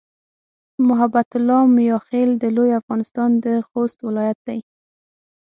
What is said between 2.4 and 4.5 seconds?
د لوی افغانستان د خوست ولایت